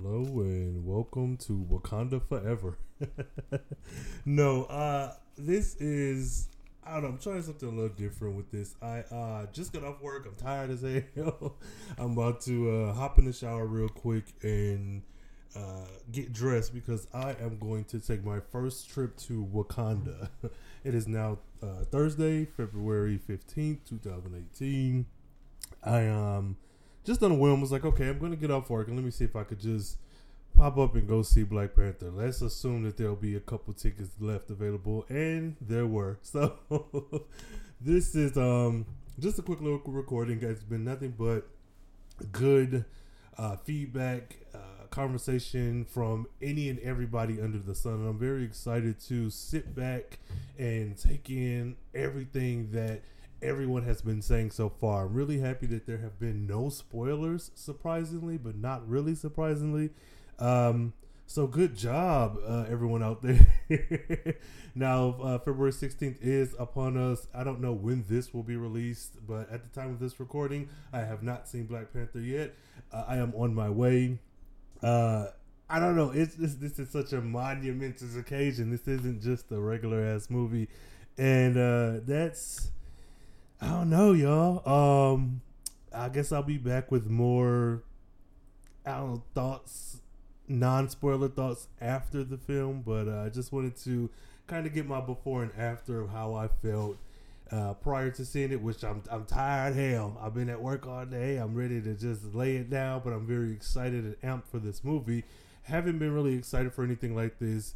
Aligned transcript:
Hello 0.00 0.42
and 0.42 0.86
welcome 0.86 1.36
to 1.38 1.66
Wakanda 1.68 2.22
Forever. 2.28 2.78
no, 4.24 4.64
uh, 4.64 5.14
this 5.36 5.74
is 5.76 6.48
I 6.84 6.94
don't 6.94 7.02
know. 7.02 7.08
I'm 7.08 7.18
trying 7.18 7.42
something 7.42 7.68
a 7.68 7.72
little 7.72 7.96
different 7.96 8.36
with 8.36 8.50
this. 8.50 8.76
I 8.80 9.00
uh 9.12 9.46
just 9.46 9.72
got 9.72 9.82
off 9.82 10.00
work. 10.00 10.26
I'm 10.26 10.36
tired 10.36 10.70
as 10.70 10.82
hell. 11.16 11.56
I'm 11.98 12.12
about 12.12 12.42
to 12.42 12.70
uh, 12.70 12.92
hop 12.92 13.18
in 13.18 13.24
the 13.24 13.32
shower 13.32 13.66
real 13.66 13.88
quick 13.88 14.24
and 14.42 15.02
uh, 15.56 15.86
get 16.12 16.32
dressed 16.32 16.74
because 16.74 17.08
I 17.12 17.34
am 17.40 17.58
going 17.58 17.84
to 17.86 17.98
take 17.98 18.24
my 18.24 18.38
first 18.38 18.88
trip 18.88 19.16
to 19.26 19.44
Wakanda. 19.52 20.28
it 20.84 20.94
is 20.94 21.08
now 21.08 21.38
uh, 21.60 21.84
Thursday, 21.90 22.44
February 22.44 23.18
15th, 23.28 23.78
2018. 23.84 25.06
I 25.82 26.06
um 26.06 26.56
just 27.08 27.22
on 27.22 27.32
a 27.32 27.34
whim 27.34 27.62
was 27.62 27.72
like, 27.72 27.86
okay, 27.86 28.06
I'm 28.06 28.18
going 28.18 28.32
to 28.32 28.36
get 28.36 28.50
off 28.50 28.68
work 28.68 28.86
and 28.86 28.94
let 28.94 29.02
me 29.02 29.10
see 29.10 29.24
if 29.24 29.34
I 29.34 29.42
could 29.42 29.58
just 29.58 29.96
pop 30.54 30.76
up 30.76 30.94
and 30.94 31.08
go 31.08 31.22
see 31.22 31.42
Black 31.42 31.74
Panther. 31.74 32.10
Let's 32.10 32.42
assume 32.42 32.82
that 32.82 32.98
there'll 32.98 33.16
be 33.16 33.34
a 33.34 33.40
couple 33.40 33.72
tickets 33.72 34.10
left 34.20 34.50
available, 34.50 35.06
and 35.08 35.56
there 35.60 35.86
were. 35.86 36.18
So 36.28 36.58
this 37.80 38.14
is 38.14 38.36
um 38.36 38.84
just 39.18 39.38
a 39.38 39.42
quick 39.42 39.62
little 39.62 39.80
recording. 39.86 40.40
It's 40.42 40.62
been 40.62 40.84
nothing 40.84 41.14
but 41.16 41.48
good 42.30 42.84
uh, 43.38 43.56
feedback, 43.56 44.36
uh, 44.54 44.86
conversation 44.90 45.86
from 45.86 46.26
any 46.42 46.68
and 46.68 46.78
everybody 46.80 47.40
under 47.40 47.58
the 47.58 47.74
sun. 47.74 47.94
And 47.94 48.08
I'm 48.08 48.18
very 48.18 48.44
excited 48.44 49.00
to 49.08 49.30
sit 49.30 49.74
back 49.74 50.18
and 50.58 50.98
take 50.98 51.30
in 51.30 51.76
everything 51.94 52.72
that 52.72 53.00
everyone 53.42 53.84
has 53.84 54.02
been 54.02 54.22
saying 54.22 54.50
so 54.50 54.68
far. 54.68 55.06
I'm 55.06 55.14
really 55.14 55.40
happy 55.40 55.66
that 55.66 55.86
there 55.86 55.98
have 55.98 56.18
been 56.18 56.46
no 56.46 56.68
spoilers, 56.68 57.50
surprisingly, 57.54 58.36
but 58.36 58.56
not 58.56 58.88
really 58.88 59.14
surprisingly. 59.14 59.90
Um, 60.38 60.92
so 61.26 61.46
good 61.46 61.76
job, 61.76 62.38
uh, 62.46 62.64
everyone 62.70 63.02
out 63.02 63.22
there. 63.22 63.46
now, 64.74 65.16
uh, 65.22 65.38
February 65.38 65.72
16th 65.72 66.16
is 66.22 66.54
upon 66.58 66.96
us. 66.96 67.26
I 67.34 67.44
don't 67.44 67.60
know 67.60 67.74
when 67.74 68.04
this 68.08 68.32
will 68.32 68.42
be 68.42 68.56
released, 68.56 69.26
but 69.26 69.50
at 69.50 69.62
the 69.62 69.80
time 69.80 69.90
of 69.90 70.00
this 70.00 70.18
recording, 70.18 70.70
I 70.92 71.00
have 71.00 71.22
not 71.22 71.46
seen 71.46 71.66
Black 71.66 71.92
Panther 71.92 72.20
yet. 72.20 72.54
Uh, 72.90 73.04
I 73.06 73.16
am 73.18 73.34
on 73.34 73.54
my 73.54 73.68
way. 73.68 74.18
Uh, 74.82 75.26
I 75.68 75.78
don't 75.80 75.96
know. 75.96 76.10
It's, 76.10 76.34
it's 76.38 76.54
this 76.54 76.78
is 76.78 76.88
such 76.88 77.12
a 77.12 77.20
monumentous 77.20 78.16
occasion. 78.16 78.70
This 78.70 78.88
isn't 78.88 79.20
just 79.20 79.52
a 79.52 79.60
regular 79.60 80.02
ass 80.02 80.30
movie, 80.30 80.68
and 81.18 81.58
uh, 81.58 82.00
that's 82.06 82.70
I 83.60 83.66
don't 83.68 83.90
know, 83.90 84.12
y'all. 84.12 84.68
Um, 84.68 85.40
I 85.92 86.08
guess 86.08 86.30
I'll 86.32 86.42
be 86.42 86.58
back 86.58 86.90
with 86.92 87.06
more. 87.06 87.82
I 88.86 88.98
don't 88.98 89.14
know 89.14 89.22
thoughts, 89.34 89.98
non 90.46 90.88
spoiler 90.88 91.28
thoughts 91.28 91.68
after 91.80 92.22
the 92.22 92.38
film, 92.38 92.82
but 92.86 93.08
uh, 93.08 93.24
I 93.26 93.28
just 93.30 93.52
wanted 93.52 93.76
to 93.78 94.10
kind 94.46 94.66
of 94.66 94.72
get 94.72 94.86
my 94.86 95.00
before 95.00 95.42
and 95.42 95.52
after 95.58 96.00
of 96.00 96.10
how 96.10 96.34
I 96.34 96.48
felt 96.48 96.96
uh, 97.50 97.74
prior 97.74 98.10
to 98.10 98.24
seeing 98.24 98.52
it. 98.52 98.62
Which 98.62 98.84
I'm 98.84 99.02
I'm 99.10 99.24
tired 99.26 99.74
hell. 99.74 100.16
I've 100.22 100.34
been 100.34 100.48
at 100.48 100.62
work 100.62 100.86
all 100.86 101.04
day. 101.04 101.36
I'm 101.36 101.54
ready 101.54 101.80
to 101.82 101.94
just 101.94 102.34
lay 102.34 102.56
it 102.56 102.70
down, 102.70 103.02
but 103.04 103.12
I'm 103.12 103.26
very 103.26 103.52
excited 103.52 104.04
and 104.04 104.20
amped 104.20 104.46
for 104.46 104.58
this 104.60 104.84
movie. 104.84 105.24
Haven't 105.64 105.98
been 105.98 106.14
really 106.14 106.34
excited 106.34 106.72
for 106.72 106.84
anything 106.84 107.14
like 107.16 107.38
this 107.40 107.74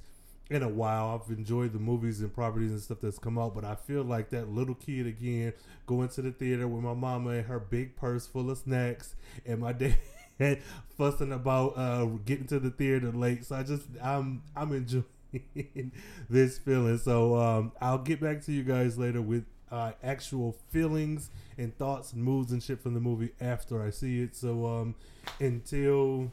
in 0.51 0.63
a 0.63 0.69
while. 0.69 1.21
I've 1.23 1.37
enjoyed 1.37 1.73
the 1.73 1.79
movies 1.79 2.21
and 2.21 2.33
properties 2.33 2.73
and 2.73 2.81
stuff 2.81 2.99
that's 3.01 3.19
come 3.19 3.39
out, 3.39 3.55
but 3.55 3.65
I 3.65 3.75
feel 3.75 4.03
like 4.03 4.31
that 4.31 4.51
little 4.51 4.75
kid 4.75 5.07
again 5.07 5.53
going 5.87 6.09
to 6.11 6.23
the 6.23 6.33
theater 6.33 6.69
with 6.69 6.83
my 6.83 6.95
mama 6.95 7.31
and 7.31 7.47
her 7.47 7.59
big 7.59 7.97
purse 7.97 8.27
full 8.27 8.51
of 8.51 8.59
snacks 8.59 9.15
and 9.47 9.61
my 9.61 9.73
dad 10.39 10.59
fussing 10.97 11.33
about 11.33 11.77
uh, 11.77 12.05
getting 12.25 12.47
to 12.49 12.59
the 12.59 12.71
theater 12.71 13.13
late. 13.13 13.45
So 13.45 13.57
I 13.57 13.63
just 13.63 13.87
I'm 14.03 14.43
I'm 14.55 14.73
enjoying 14.73 15.05
this 16.29 16.59
feeling. 16.59 16.99
So 16.99 17.37
um, 17.37 17.73
I'll 17.81 17.99
get 17.99 18.21
back 18.21 18.43
to 18.45 18.53
you 18.53 18.63
guys 18.63 18.99
later 18.99 19.23
with 19.23 19.45
uh, 19.71 19.93
actual 20.03 20.57
feelings 20.71 21.31
and 21.57 21.77
thoughts 21.79 22.13
and 22.13 22.23
moods 22.23 22.53
and 22.53 22.63
shit 22.63 22.81
from 22.81 22.95
the 22.95 23.01
movie 23.01 23.31
after 23.41 23.83
I 23.83 23.91
see 23.91 24.21
it. 24.21 24.37
So 24.37 24.67
um, 24.67 24.95
until 25.41 26.31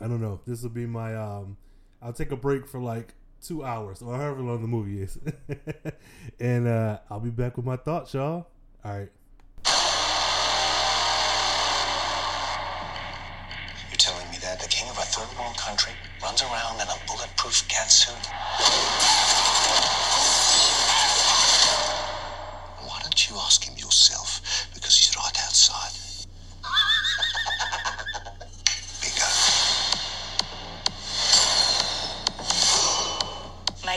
I 0.00 0.06
don't 0.06 0.20
know, 0.20 0.40
this 0.46 0.62
will 0.62 0.70
be 0.70 0.86
my 0.86 1.16
um, 1.16 1.56
I'll 2.04 2.12
take 2.12 2.30
a 2.32 2.36
break 2.36 2.68
for 2.68 2.80
like 2.80 3.14
two 3.40 3.64
hours 3.64 4.02
or 4.02 4.14
however 4.14 4.42
long 4.42 4.60
the 4.60 4.68
movie 4.68 5.00
is. 5.00 5.18
and 6.40 6.68
uh, 6.68 6.98
I'll 7.08 7.18
be 7.18 7.30
back 7.30 7.56
with 7.56 7.64
my 7.64 7.76
thoughts, 7.76 8.12
y'all. 8.12 8.46
All 8.84 8.92
right. 8.92 9.08
You're 13.88 13.96
telling 13.96 14.30
me 14.30 14.36
that 14.42 14.60
the 14.60 14.68
king 14.68 14.90
of 14.90 14.98
a 14.98 15.00
third 15.00 15.34
world 15.38 15.56
country 15.56 15.92
runs 16.22 16.42
around 16.42 16.76
in 16.76 16.88
a 16.88 17.06
bulletproof 17.06 17.66
cat 17.68 17.90
suit? 17.90 19.43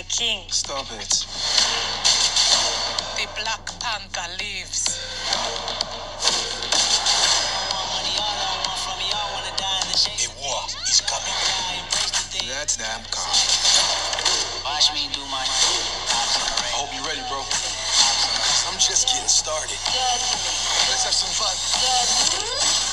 King, 0.09 0.44
Stop 0.50 0.88
it. 0.91 1.25
the 3.18 3.28
Black 3.35 3.66
Panther 3.79 4.29
lives. 4.40 5.00
A 10.07 10.29
war 10.40 10.63
is 10.88 11.01
coming. 11.01 11.34
That's 12.47 12.78
damn 12.78 13.03
calm. 13.12 13.28
Watch 14.63 14.94
me 14.94 15.09
do 15.13 15.22
my 15.29 15.44
I 15.44 16.69
hope 16.72 16.90
you're 16.96 17.03
ready, 17.03 17.22
bro. 17.28 17.44
I'm 18.72 18.79
just 18.79 19.07
getting 19.07 19.28
started. 19.28 19.78
Let's 20.90 21.03
have 21.03 21.13
some 21.13 21.34
fun. 21.35 22.87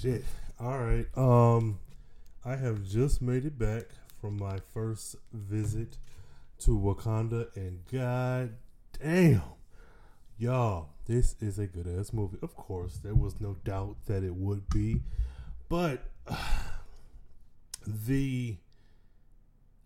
Shit. 0.00 0.24
All 0.58 0.78
right. 0.78 1.06
Um, 1.14 1.78
I 2.42 2.56
have 2.56 2.84
just 2.84 3.20
made 3.20 3.44
it 3.44 3.58
back 3.58 3.82
from 4.18 4.38
my 4.38 4.58
first 4.72 5.16
visit 5.30 5.98
to 6.60 6.70
Wakanda, 6.70 7.54
and 7.54 7.80
god 7.92 8.54
damn, 8.98 9.42
y'all, 10.38 10.88
this 11.04 11.36
is 11.40 11.58
a 11.58 11.66
good 11.66 11.86
ass 11.86 12.14
movie. 12.14 12.38
Of 12.40 12.56
course, 12.56 12.96
there 13.02 13.14
was 13.14 13.42
no 13.42 13.56
doubt 13.62 13.96
that 14.06 14.24
it 14.24 14.34
would 14.34 14.70
be, 14.70 15.02
but 15.68 16.08
the 17.86 18.56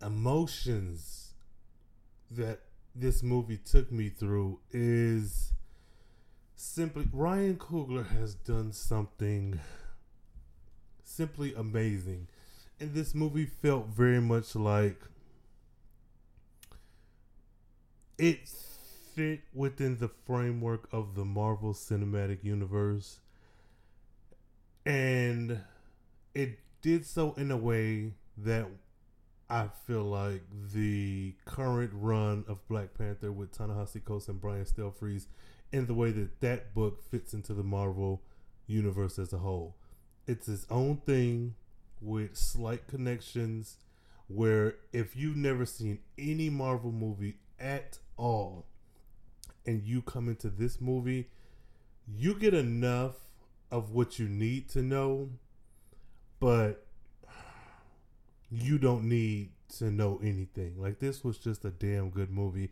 emotions 0.00 1.34
that 2.30 2.60
this 2.94 3.20
movie 3.20 3.58
took 3.58 3.90
me 3.90 4.10
through 4.10 4.60
is 4.70 5.54
simply 6.54 7.08
Ryan 7.12 7.56
Coogler 7.56 8.06
has 8.10 8.36
done 8.36 8.72
something 8.72 9.58
simply 11.04 11.54
amazing. 11.54 12.28
And 12.80 12.94
this 12.94 13.14
movie 13.14 13.46
felt 13.46 13.86
very 13.86 14.20
much 14.20 14.56
like 14.56 15.00
it 18.18 18.48
fit 19.14 19.40
within 19.52 19.98
the 19.98 20.08
framework 20.08 20.88
of 20.92 21.14
the 21.14 21.24
Marvel 21.24 21.72
Cinematic 21.72 22.42
Universe. 22.42 23.20
And 24.84 25.60
it 26.34 26.58
did 26.82 27.06
so 27.06 27.32
in 27.34 27.50
a 27.50 27.56
way 27.56 28.12
that 28.36 28.66
I 29.48 29.68
feel 29.86 30.02
like 30.02 30.42
the 30.72 31.34
current 31.44 31.92
run 31.94 32.44
of 32.48 32.66
Black 32.68 32.94
Panther 32.96 33.30
with 33.30 33.52
Ta-Nehisi 33.52 34.04
Coates 34.04 34.28
and 34.28 34.40
Brian 34.40 34.64
Stelfreeze 34.64 35.26
and 35.72 35.86
the 35.86 35.94
way 35.94 36.10
that 36.10 36.40
that 36.40 36.74
book 36.74 37.02
fits 37.10 37.34
into 37.34 37.54
the 37.54 37.62
Marvel 37.62 38.22
universe 38.66 39.18
as 39.18 39.32
a 39.32 39.38
whole. 39.38 39.76
It's 40.26 40.48
its 40.48 40.66
own 40.70 40.98
thing 40.98 41.54
with 42.00 42.36
slight 42.36 42.86
connections 42.86 43.76
where 44.28 44.76
if 44.92 45.16
you've 45.16 45.36
never 45.36 45.66
seen 45.66 45.98
any 46.18 46.48
Marvel 46.48 46.92
movie 46.92 47.36
at 47.58 47.98
all 48.16 48.66
and 49.66 49.82
you 49.82 50.02
come 50.02 50.28
into 50.28 50.48
this 50.48 50.80
movie, 50.80 51.28
you 52.06 52.34
get 52.34 52.54
enough 52.54 53.16
of 53.70 53.90
what 53.90 54.18
you 54.18 54.28
need 54.28 54.68
to 54.70 54.82
know, 54.82 55.30
but 56.40 56.86
you 58.50 58.78
don't 58.78 59.04
need 59.08 59.50
to 59.78 59.90
know 59.90 60.20
anything. 60.22 60.74
Like 60.78 61.00
this 61.00 61.24
was 61.24 61.38
just 61.38 61.64
a 61.64 61.70
damn 61.70 62.10
good 62.10 62.30
movie. 62.30 62.70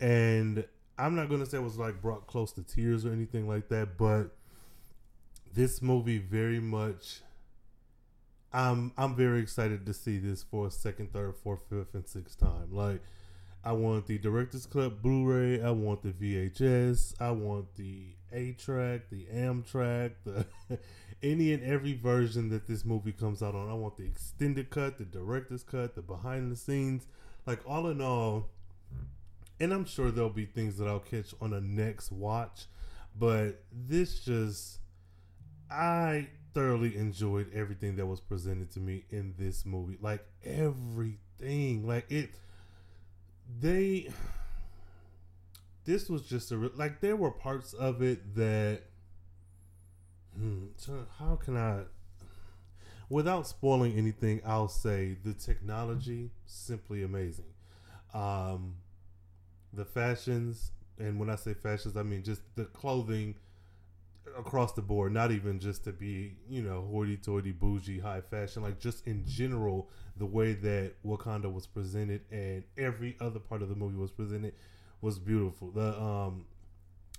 And 0.00 0.64
I'm 0.98 1.14
not 1.14 1.28
gonna 1.28 1.46
say 1.46 1.58
it 1.58 1.62
was 1.62 1.78
like 1.78 2.02
brought 2.02 2.26
close 2.26 2.52
to 2.52 2.62
tears 2.62 3.06
or 3.06 3.12
anything 3.12 3.46
like 3.48 3.68
that, 3.68 3.96
but 3.96 4.36
this 5.54 5.82
movie 5.82 6.18
very 6.18 6.60
much 6.60 7.20
I'm 8.52 8.92
I'm 8.98 9.14
very 9.14 9.40
excited 9.40 9.86
to 9.86 9.94
see 9.94 10.18
this 10.18 10.42
for 10.42 10.66
a 10.66 10.70
second, 10.70 11.12
third, 11.12 11.36
fourth, 11.36 11.62
fifth, 11.68 11.94
and 11.94 12.06
sixth 12.06 12.40
time. 12.40 12.68
Like 12.72 13.00
I 13.64 13.72
want 13.72 14.06
the 14.06 14.18
director's 14.18 14.66
cut 14.66 15.02
Blu-ray, 15.02 15.62
I 15.62 15.70
want 15.70 16.02
the 16.02 16.10
VHS, 16.10 17.14
I 17.20 17.30
want 17.30 17.76
the 17.76 18.06
A 18.32 18.52
track, 18.52 19.02
the 19.10 19.26
M 19.30 19.62
track, 19.62 20.12
the 20.24 20.46
any 21.22 21.52
and 21.52 21.62
every 21.62 21.92
version 21.92 22.48
that 22.48 22.66
this 22.66 22.84
movie 22.84 23.12
comes 23.12 23.42
out 23.42 23.54
on. 23.54 23.70
I 23.70 23.74
want 23.74 23.96
the 23.96 24.04
extended 24.04 24.70
cut, 24.70 24.98
the 24.98 25.04
director's 25.04 25.62
cut, 25.62 25.94
the 25.94 26.02
behind 26.02 26.50
the 26.50 26.56
scenes. 26.56 27.06
Like 27.46 27.60
all 27.66 27.88
in 27.88 28.00
all, 28.00 28.48
and 29.60 29.72
I'm 29.72 29.84
sure 29.84 30.10
there'll 30.10 30.30
be 30.30 30.44
things 30.44 30.76
that 30.78 30.88
I'll 30.88 30.98
catch 30.98 31.34
on 31.40 31.52
a 31.52 31.60
next 31.60 32.10
watch, 32.10 32.66
but 33.16 33.62
this 33.72 34.20
just 34.20 34.79
I 35.70 36.28
thoroughly 36.54 36.96
enjoyed 36.96 37.52
everything 37.54 37.96
that 37.96 38.06
was 38.06 38.20
presented 38.20 38.70
to 38.72 38.80
me 38.80 39.04
in 39.10 39.34
this 39.38 39.64
movie. 39.64 39.98
Like 40.00 40.24
everything. 40.44 41.86
Like 41.86 42.10
it 42.10 42.30
they 43.60 44.08
this 45.84 46.08
was 46.08 46.22
just 46.22 46.52
a 46.52 46.56
like 46.76 47.00
there 47.00 47.16
were 47.16 47.30
parts 47.30 47.72
of 47.72 48.02
it 48.02 48.34
that 48.34 48.82
hmm, 50.36 50.66
how 51.18 51.36
can 51.36 51.56
I 51.56 51.82
without 53.08 53.46
spoiling 53.46 53.96
anything, 53.96 54.40
I'll 54.44 54.68
say 54.68 55.16
the 55.24 55.34
technology 55.34 56.30
simply 56.46 57.02
amazing. 57.02 57.52
Um 58.14 58.76
the 59.72 59.84
fashions 59.84 60.72
and 60.98 61.18
when 61.18 61.30
I 61.30 61.36
say 61.36 61.54
fashions, 61.54 61.96
I 61.96 62.02
mean 62.02 62.22
just 62.22 62.42
the 62.56 62.66
clothing 62.66 63.36
across 64.38 64.72
the 64.72 64.82
board, 64.82 65.12
not 65.12 65.30
even 65.32 65.58
just 65.58 65.84
to 65.84 65.92
be, 65.92 66.36
you 66.48 66.62
know, 66.62 66.82
hoity 66.90 67.16
toity, 67.16 67.52
bougie, 67.52 67.98
high 67.98 68.20
fashion, 68.20 68.62
like 68.62 68.78
just 68.78 69.06
in 69.06 69.24
general, 69.26 69.88
the 70.16 70.26
way 70.26 70.52
that 70.52 70.94
Wakanda 71.04 71.52
was 71.52 71.66
presented 71.66 72.22
and 72.30 72.64
every 72.76 73.16
other 73.20 73.40
part 73.40 73.62
of 73.62 73.68
the 73.68 73.74
movie 73.74 73.96
was 73.96 74.10
presented 74.10 74.54
was 75.00 75.18
beautiful. 75.18 75.70
The 75.70 76.00
um 76.00 76.44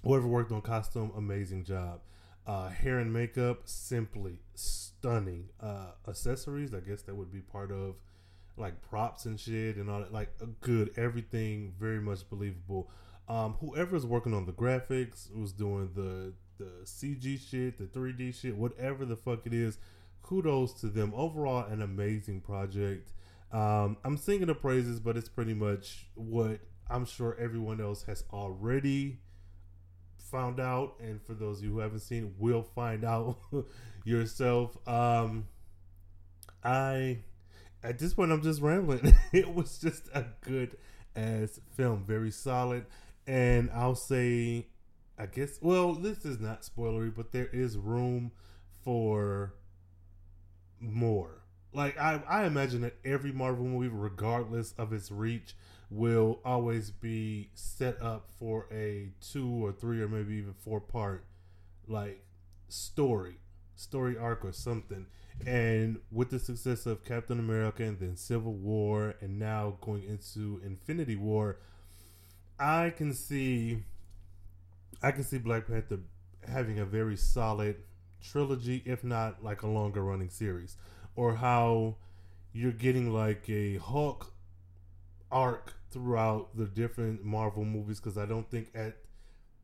whoever 0.03 0.27
worked 0.27 0.51
on 0.51 0.62
costume, 0.62 1.12
amazing 1.15 1.63
job. 1.63 2.01
Uh 2.48 2.69
hair 2.69 3.00
and 3.00 3.12
makeup, 3.13 3.62
simply 3.65 4.39
stunning. 4.56 5.50
Uh 5.62 5.92
accessories, 6.07 6.74
I 6.74 6.80
guess 6.80 7.01
that 7.03 7.15
would 7.15 7.31
be 7.31 7.39
part 7.42 7.71
of 7.71 7.95
like 8.57 8.81
props 8.81 9.25
and 9.25 9.39
shit 9.39 9.77
and 9.77 9.89
all 9.89 10.00
that. 10.00 10.13
Like 10.13 10.30
good, 10.62 10.92
everything 10.98 11.74
very 11.80 12.01
much 12.01 12.30
believable. 12.30 12.89
Um, 13.28 13.56
whoever's 13.60 14.06
working 14.06 14.34
on 14.34 14.46
the 14.46 14.52
graphics 14.52 15.34
was 15.34 15.54
doing 15.54 15.90
the 15.96 16.34
the 16.58 16.86
CG 16.86 17.40
shit, 17.40 17.78
the 17.80 17.86
3D 17.86 18.40
shit, 18.40 18.56
whatever 18.56 19.04
the 19.06 19.16
fuck 19.16 19.46
it 19.46 19.54
is. 19.54 19.78
Kudos 20.22 20.74
to 20.82 20.88
them. 20.88 21.12
Overall, 21.16 21.66
an 21.66 21.82
amazing 21.82 22.42
project. 22.42 23.12
Um, 23.52 23.98
I'm 24.06 24.18
singing 24.18 24.48
the 24.48 24.56
praises, 24.56 25.00
but 25.00 25.18
it's 25.18 25.28
pretty 25.28 25.54
much 25.56 26.06
what 26.14 26.60
I'm 26.90 27.06
sure 27.06 27.36
everyone 27.40 27.82
else 27.82 28.04
has 28.04 28.24
already 28.32 29.20
found 30.18 30.60
out. 30.60 30.96
And 31.02 31.22
for 31.22 31.34
those 31.34 31.58
of 31.58 31.66
you 31.66 31.72
who 31.72 31.80
haven't 31.80 32.00
seen, 32.00 32.36
will 32.38 32.64
find 32.64 33.04
out 33.04 33.38
yourself. 34.06 34.78
Um, 34.88 35.48
I 36.64 37.20
at 37.84 37.98
this 37.98 38.14
point 38.14 38.32
I'm 38.32 38.42
just 38.42 38.62
rambling. 38.62 39.16
it 39.34 39.54
was 39.54 39.80
just 39.80 40.08
a 40.14 40.26
good 40.42 40.78
ass 41.16 41.60
film, 41.76 42.04
very 42.06 42.32
solid. 42.32 42.86
And 43.28 43.70
I'll 43.72 43.96
say 43.96 44.68
I 45.18 45.28
guess. 45.28 45.60
Well, 45.62 45.94
this 45.94 46.26
is 46.26 46.40
not 46.40 46.64
spoilery, 46.64 47.14
but 47.14 47.32
there 47.32 47.50
is 47.54 47.78
room 47.78 48.32
for 48.84 49.54
more. 50.80 51.42
Like 51.74 51.98
I, 52.00 52.22
I 52.28 52.46
imagine 52.46 52.82
that 52.82 52.96
every 53.06 53.32
Marvel 53.32 53.66
movie, 53.66 53.88
regardless 53.88 54.74
of 54.78 54.92
its 54.94 55.12
reach, 55.12 55.56
will 55.90 56.40
always 56.44 56.90
be 56.92 57.50
set 57.54 58.02
up 58.02 58.30
for 58.40 58.68
a 58.72 59.10
two 59.22 59.48
or 59.66 59.72
three 59.72 60.02
or 60.02 60.08
maybe 60.08 60.36
even 60.36 60.54
four 60.54 60.82
part 60.82 61.26
like 61.88 62.24
story, 62.70 63.38
story 63.76 64.18
arc 64.18 64.46
or 64.46 64.52
something. 64.52 65.06
And 65.46 66.00
with 66.12 66.30
the 66.30 66.40
success 66.40 66.86
of 66.86 67.06
Captain 67.06 67.40
America 67.40 67.84
and 67.84 68.00
then 68.00 68.16
Civil 68.16 68.54
War 68.54 69.16
and 69.22 69.40
now 69.40 69.78
going 69.82 70.04
into 70.04 70.62
Infinity 70.64 71.16
War, 71.16 71.58
I 72.62 72.92
can 72.92 73.13
see 73.16 73.84
I 75.02 75.12
can 75.12 75.24
see 75.24 75.40
Black 75.40 75.66
Panther 75.66 76.00
having 76.48 76.78
a 76.78 76.86
very 76.86 77.18
solid 77.18 77.78
trilogy, 78.22 78.84
if 78.86 79.04
not 79.04 79.44
like 79.44 79.63
a 79.63 79.68
longer 79.68 80.04
running 80.04 80.30
series, 80.30 80.78
or 81.16 81.36
how 81.36 81.96
you're 82.54 82.72
getting 82.72 83.12
like 83.12 83.50
a 83.50 83.78
Hulk 83.78 84.31
arc 85.31 85.74
throughout 85.90 86.56
the 86.56 86.66
different 86.66 87.24
Marvel 87.25 87.66
movies. 87.66 88.00
Because 88.00 88.18
I 88.18 88.28
don't 88.28 88.50
think 88.52 88.69
at 88.75 88.98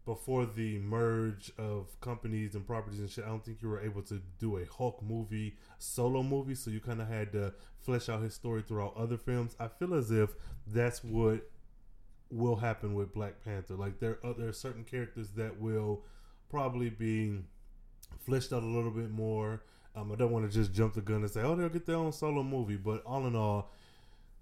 before 0.03 0.47
the 0.47 0.79
merge 0.79 1.51
of 1.59 1.99
companies 2.01 2.55
and 2.55 2.65
properties 2.65 2.99
and 2.99 3.11
shit, 3.11 3.25
I 3.25 3.27
don't 3.27 3.45
think 3.45 3.61
you 3.61 3.69
were 3.69 3.81
able 3.81 4.01
to 4.03 4.21
do 4.39 4.57
a 4.57 4.65
Hulk 4.65 5.03
movie 5.03 5.55
solo 5.77 6.23
movie. 6.23 6.55
So 6.55 6.71
you 6.71 6.79
kind 6.79 6.99
of 6.99 7.07
had 7.07 7.31
to 7.33 7.53
flesh 7.79 8.09
out 8.09 8.23
his 8.23 8.33
story 8.33 8.63
throughout 8.67 8.97
other 8.97 9.17
films. 9.17 9.55
I 9.59 9.67
feel 9.67 9.93
as 9.93 10.09
if 10.09 10.31
that's 10.65 11.03
what 11.03 11.47
will 12.31 12.55
happen 12.55 12.93
with 12.93 13.13
Black 13.13 13.43
Panther. 13.43 13.75
Like 13.75 13.99
there, 13.99 14.19
are, 14.23 14.33
there 14.33 14.49
are 14.49 14.53
certain 14.53 14.83
characters 14.83 15.29
that 15.31 15.59
will 15.59 16.03
probably 16.49 16.89
be 16.89 17.39
fleshed 18.25 18.53
out 18.53 18.63
a 18.63 18.67
little 18.67 18.91
bit 18.91 19.11
more. 19.11 19.61
Um, 19.95 20.11
I 20.11 20.15
don't 20.15 20.31
want 20.31 20.49
to 20.49 20.55
just 20.55 20.73
jump 20.73 20.93
the 20.93 21.01
gun 21.01 21.17
and 21.17 21.29
say, 21.29 21.41
oh, 21.41 21.55
they'll 21.55 21.69
get 21.69 21.85
their 21.85 21.95
own 21.95 22.11
solo 22.11 22.43
movie. 22.43 22.75
But 22.75 23.03
all 23.05 23.25
in 23.25 23.35
all, 23.35 23.71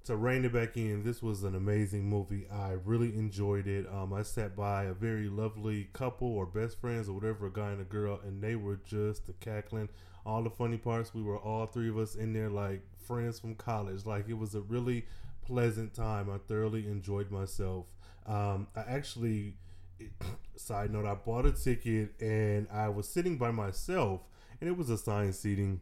to 0.05 0.15
rein 0.15 0.45
it 0.45 0.53
back 0.53 0.77
in, 0.77 1.03
this 1.03 1.23
was 1.23 1.43
an 1.43 1.55
amazing 1.55 2.07
movie. 2.07 2.45
I 2.51 2.75
really 2.83 3.15
enjoyed 3.15 3.67
it. 3.67 3.87
Um, 3.91 4.13
I 4.13 4.21
sat 4.21 4.55
by 4.55 4.83
a 4.83 4.93
very 4.93 5.29
lovely 5.29 5.89
couple 5.93 6.27
or 6.27 6.45
best 6.45 6.79
friends 6.79 7.09
or 7.09 7.13
whatever, 7.13 7.47
a 7.47 7.51
guy 7.51 7.71
and 7.71 7.81
a 7.81 7.85
girl, 7.85 8.19
and 8.23 8.41
they 8.41 8.55
were 8.55 8.79
just 8.85 9.29
cackling. 9.39 9.89
All 10.25 10.43
the 10.43 10.49
funny 10.49 10.77
parts, 10.77 11.13
we 11.13 11.23
were 11.23 11.37
all 11.37 11.65
three 11.67 11.89
of 11.89 11.97
us 11.97 12.15
in 12.15 12.33
there 12.33 12.49
like 12.49 12.81
friends 12.97 13.39
from 13.39 13.55
college. 13.55 14.05
Like 14.05 14.27
it 14.27 14.37
was 14.37 14.55
a 14.55 14.61
really 14.61 15.05
pleasant 15.45 15.93
time. 15.93 16.29
I 16.29 16.37
thoroughly 16.47 16.87
enjoyed 16.87 17.31
myself. 17.31 17.85
Um, 18.25 18.67
I 18.75 18.81
actually, 18.81 19.55
side 20.55 20.91
note, 20.91 21.05
I 21.05 21.15
bought 21.15 21.45
a 21.45 21.51
ticket 21.51 22.19
and 22.19 22.67
I 22.71 22.89
was 22.89 23.07
sitting 23.07 23.37
by 23.37 23.51
myself, 23.51 24.21
and 24.59 24.69
it 24.69 24.77
was 24.77 24.89
assigned 24.89 25.35
seating, 25.35 25.81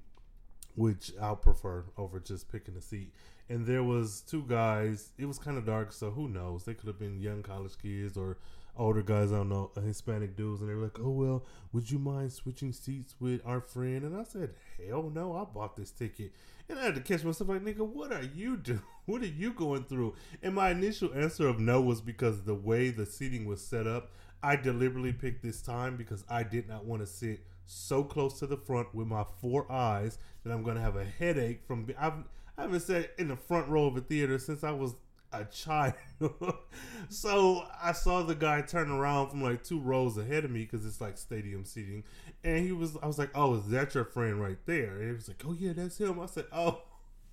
which 0.76 1.12
I'll 1.22 1.36
prefer 1.36 1.86
over 1.98 2.20
just 2.20 2.52
picking 2.52 2.76
a 2.76 2.82
seat. 2.82 3.14
And 3.50 3.66
there 3.66 3.84
was 3.84 4.22
two 4.22 4.44
guys. 4.44 5.10
It 5.18 5.26
was 5.26 5.38
kind 5.38 5.58
of 5.58 5.66
dark, 5.66 5.92
so 5.92 6.12
who 6.12 6.30
knows? 6.30 6.64
They 6.64 6.74
could 6.74 6.88
have 6.88 7.00
been 7.00 7.20
young 7.20 7.44
college 7.44 7.78
kids 7.82 8.18
or 8.18 8.38
older 8.78 9.02
guys. 9.02 9.32
I 9.32 9.38
don't 9.38 9.50
know, 9.50 9.72
uh, 9.76 9.82
Hispanic 9.82 10.36
dudes, 10.36 10.62
and 10.62 10.70
they 10.70 10.76
were 10.76 10.84
like, 10.84 11.00
"Oh 11.00 11.12
well, 11.12 11.46
would 11.72 11.90
you 11.92 12.00
mind 12.00 12.34
switching 12.34 12.72
seats 12.74 13.16
with 13.20 13.42
our 13.46 13.62
friend?" 13.62 14.04
And 14.04 14.16
I 14.18 14.24
said, 14.24 14.56
"Hell 14.78 15.12
no! 15.14 15.36
I 15.36 15.44
bought 15.46 15.76
this 15.76 15.92
ticket." 15.92 16.32
And 16.70 16.80
I 16.80 16.86
had 16.86 16.96
to 16.96 17.02
catch 17.02 17.24
myself 17.24 17.50
like, 17.50 17.64
nigga, 17.64 17.86
what 17.86 18.12
are 18.12 18.24
you 18.24 18.58
doing? 18.64 18.82
What 19.06 19.22
are 19.22 19.28
you 19.28 19.52
going 19.52 19.84
through? 19.84 20.16
And 20.42 20.56
my 20.56 20.70
initial 20.72 21.14
answer 21.14 21.48
of 21.48 21.60
no 21.60 21.82
was 21.82 22.02
because 22.02 22.44
the 22.44 22.56
way 22.56 22.90
the 22.90 23.06
seating 23.06 23.46
was 23.46 23.62
set 23.62 23.86
up, 23.86 24.12
I 24.42 24.56
deliberately 24.56 25.14
picked 25.14 25.44
this 25.44 25.62
time 25.62 25.98
because 25.98 26.24
I 26.30 26.44
did 26.44 26.68
not 26.68 26.86
want 26.86 27.02
to 27.02 27.08
sit 27.08 27.42
so 27.66 28.04
close 28.04 28.40
to 28.40 28.48
the 28.48 28.58
front 28.58 28.94
with 28.94 29.08
my 29.08 29.26
four 29.42 29.70
eyes 29.72 30.18
that 30.44 30.52
I'm 30.52 30.64
going 30.64 30.76
to 30.76 30.82
have 30.82 30.96
a 30.96 31.06
headache 31.06 31.64
from. 31.68 31.88
I've, 32.00 32.14
I 32.58 32.64
haven't 32.64 32.82
sat 32.82 33.12
in 33.18 33.28
the 33.28 33.36
front 33.36 33.68
row 33.68 33.86
of 33.88 33.98
a 33.98 34.02
theater 34.02 34.38
since 34.38 34.64
I 34.64 34.72
was 34.72 34.96
a 35.34 35.46
child. 35.46 35.94
so 37.10 37.64
I 37.82 37.92
saw 37.92 38.24
the 38.24 38.36
guy 38.36 38.62
turn 38.62 38.90
around 38.90 39.30
from 39.30 39.42
like 39.42 39.64
two 39.64 39.80
rows 39.80 40.18
ahead 40.18 40.46
of 40.46 40.52
me 40.52 40.62
because 40.62 40.86
it's 40.86 41.02
like 41.02 41.18
stadium 41.18 41.66
seating, 41.66 42.04
and 42.44 42.66
he 42.66 42.72
was. 42.72 42.98
I 43.02 43.08
was 43.08 43.18
like, 43.18 43.32
"Oh, 43.36 43.56
is 43.56 43.68
that 43.70 43.96
your 43.96 44.06
friend 44.06 44.40
right 44.42 44.58
there?" 44.66 44.98
And 44.98 45.08
he 45.08 45.14
was 45.14 45.28
like, 45.28 45.44
"Oh 45.48 45.54
yeah, 45.54 45.74
that's 45.74 45.98
him." 45.98 46.20
I 46.20 46.26
said, 46.28 46.46
"Oh." 46.52 46.84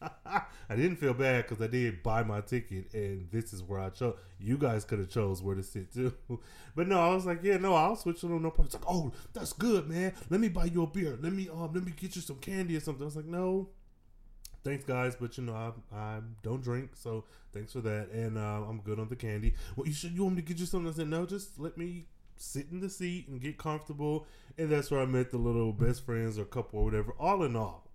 I 0.24 0.76
didn't 0.76 0.96
feel 0.96 1.12
bad 1.12 1.46
because 1.46 1.62
I 1.62 1.66
did 1.66 2.02
buy 2.02 2.22
my 2.22 2.40
ticket, 2.40 2.92
and 2.94 3.28
this 3.30 3.52
is 3.52 3.62
where 3.62 3.80
I 3.80 3.90
chose. 3.90 4.16
You 4.38 4.56
guys 4.56 4.84
could 4.84 4.98
have 4.98 5.10
chose 5.10 5.42
where 5.42 5.54
to 5.54 5.62
sit 5.62 5.92
too, 5.92 6.14
but 6.74 6.88
no, 6.88 6.98
I 6.98 7.14
was 7.14 7.26
like, 7.26 7.40
yeah, 7.42 7.58
no, 7.58 7.74
I'll 7.74 7.96
switch 7.96 8.24
on 8.24 8.30
no 8.30 8.50
problem. 8.50 8.66
It's 8.66 8.74
like, 8.74 8.84
oh, 8.88 9.12
that's 9.32 9.52
good, 9.52 9.88
man. 9.88 10.12
Let 10.30 10.40
me 10.40 10.48
buy 10.48 10.66
you 10.66 10.82
a 10.82 10.86
beer. 10.86 11.18
Let 11.20 11.32
me 11.32 11.48
um, 11.50 11.70
let 11.74 11.84
me 11.84 11.92
get 11.94 12.16
you 12.16 12.22
some 12.22 12.36
candy 12.36 12.76
or 12.76 12.80
something. 12.80 13.02
I 13.02 13.06
was 13.06 13.16
like, 13.16 13.26
no, 13.26 13.68
thanks 14.64 14.84
guys, 14.84 15.16
but 15.16 15.36
you 15.38 15.44
know 15.44 15.54
I 15.54 15.96
I 15.96 16.20
don't 16.42 16.62
drink, 16.62 16.90
so 16.94 17.24
thanks 17.52 17.72
for 17.72 17.80
that, 17.80 18.10
and 18.10 18.38
uh, 18.38 18.62
I'm 18.68 18.80
good 18.80 18.98
on 18.98 19.08
the 19.08 19.16
candy. 19.16 19.54
Well, 19.76 19.86
you 19.86 19.92
should 19.92 20.12
you 20.12 20.24
want 20.24 20.36
me 20.36 20.42
to 20.42 20.48
get 20.48 20.58
you 20.58 20.66
something? 20.66 20.92
I 20.92 20.96
said 20.96 21.08
no, 21.08 21.26
just 21.26 21.58
let 21.58 21.76
me 21.76 22.06
sit 22.36 22.66
in 22.70 22.80
the 22.80 22.88
seat 22.90 23.28
and 23.28 23.40
get 23.40 23.58
comfortable, 23.58 24.26
and 24.58 24.70
that's 24.70 24.90
where 24.90 25.00
I 25.00 25.06
met 25.06 25.30
the 25.30 25.38
little 25.38 25.72
best 25.72 26.04
friends 26.04 26.38
or 26.38 26.44
couple 26.44 26.80
or 26.80 26.84
whatever. 26.84 27.14
All 27.18 27.42
in 27.42 27.56
all, 27.56 27.88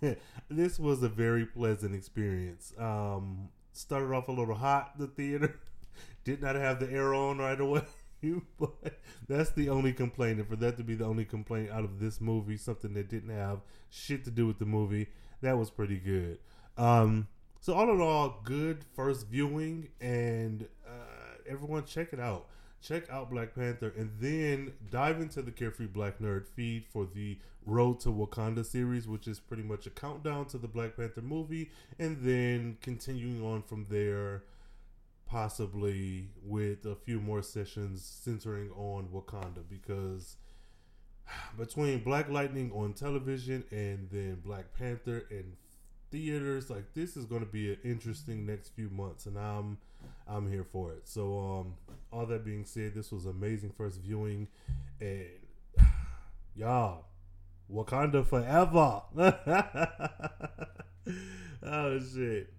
this 0.48 0.78
was 0.78 1.02
a 1.02 1.08
very 1.08 1.46
pleasant 1.46 1.94
experience. 1.94 2.72
Um, 2.78 3.48
started 3.72 4.12
off 4.14 4.28
a 4.28 4.32
little 4.32 4.54
hot. 4.54 4.98
The 4.98 5.06
theater 5.06 5.58
did 6.24 6.42
not 6.42 6.56
have 6.56 6.80
the 6.80 6.90
air 6.90 7.14
on 7.14 7.38
right 7.38 7.60
away. 7.60 7.82
but 8.58 8.70
that's 9.28 9.50
the 9.50 9.68
only 9.68 9.92
complaint, 9.92 10.38
and 10.38 10.48
for 10.48 10.56
that 10.56 10.76
to 10.76 10.84
be 10.84 10.94
the 10.94 11.04
only 11.04 11.24
complaint 11.24 11.70
out 11.70 11.84
of 11.84 12.00
this 12.00 12.20
movie, 12.20 12.56
something 12.56 12.94
that 12.94 13.08
didn't 13.08 13.30
have 13.30 13.60
shit 13.90 14.24
to 14.24 14.30
do 14.30 14.46
with 14.46 14.58
the 14.58 14.66
movie, 14.66 15.08
that 15.40 15.56
was 15.56 15.70
pretty 15.70 15.98
good. 15.98 16.38
Um, 16.76 17.28
so 17.60 17.74
all 17.74 17.90
in 17.92 18.00
all, 18.00 18.40
good 18.44 18.84
first 18.94 19.28
viewing, 19.28 19.88
and 20.00 20.68
uh, 20.86 21.38
everyone 21.48 21.84
check 21.84 22.12
it 22.12 22.20
out. 22.20 22.46
Check 22.80 23.10
out 23.10 23.30
Black 23.30 23.54
Panther, 23.56 23.92
and 23.96 24.12
then 24.20 24.72
dive 24.90 25.20
into 25.20 25.42
the 25.42 25.50
Carefree 25.50 25.86
Black 25.86 26.20
Nerd 26.20 26.46
feed 26.46 26.84
for 26.92 27.06
the 27.12 27.38
Road 27.66 27.98
to 28.00 28.08
Wakanda 28.10 28.64
series, 28.64 29.08
which 29.08 29.26
is 29.26 29.40
pretty 29.40 29.64
much 29.64 29.86
a 29.86 29.90
countdown 29.90 30.46
to 30.46 30.58
the 30.58 30.68
Black 30.68 30.96
Panther 30.96 31.20
movie, 31.20 31.70
and 31.98 32.18
then 32.22 32.78
continuing 32.80 33.44
on 33.44 33.62
from 33.62 33.86
there 33.90 34.44
possibly 35.28 36.30
with 36.42 36.86
a 36.86 36.96
few 36.96 37.20
more 37.20 37.42
sessions 37.42 38.02
centering 38.02 38.70
on 38.70 39.08
Wakanda 39.12 39.62
because 39.68 40.36
between 41.58 42.02
Black 42.02 42.28
Lightning 42.28 42.70
on 42.72 42.92
television 42.92 43.64
and 43.70 44.08
then 44.10 44.40
Black 44.44 44.66
Panther 44.78 45.24
in 45.30 45.56
theaters, 46.10 46.70
like 46.70 46.94
this 46.94 47.16
is 47.16 47.24
going 47.24 47.40
to 47.40 47.46
be 47.46 47.72
an 47.72 47.78
interesting 47.84 48.46
next 48.46 48.70
few 48.70 48.90
months, 48.90 49.26
and 49.26 49.38
I'm 49.38 49.78
I'm 50.26 50.50
here 50.50 50.64
for 50.64 50.92
it. 50.92 51.08
So, 51.08 51.38
um, 51.38 51.74
all 52.12 52.26
that 52.26 52.44
being 52.44 52.64
said, 52.64 52.94
this 52.94 53.10
was 53.10 53.26
amazing 53.26 53.72
first 53.76 54.00
viewing, 54.00 54.48
and 55.00 55.26
y'all, 56.54 57.06
Wakanda 57.72 58.26
forever. 58.26 59.02
oh 61.62 62.00
shit. 62.00 62.52